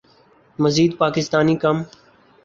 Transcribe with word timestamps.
مزید 0.61 0.91
پاکستانی 1.01 1.55
کم 1.61 1.77